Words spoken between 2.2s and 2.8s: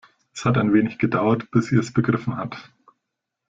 hat.